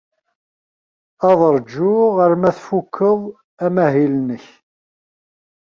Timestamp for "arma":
2.25-2.49